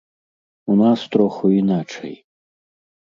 У 0.75 0.77
нас 0.79 0.99
троху 1.15 1.43
іначай. 1.59 2.13